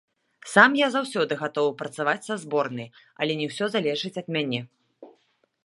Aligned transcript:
Сам 0.53 0.71
я 0.79 0.87
заўсёды 0.95 1.33
гатовы 1.41 1.73
працаваць 1.81 2.25
са 2.29 2.37
зборнай, 2.45 2.89
але 3.25 3.33
не 3.43 3.47
ўсё 3.53 3.65
залежыць 3.77 4.15
ад 4.23 4.27
мяне. 4.39 4.61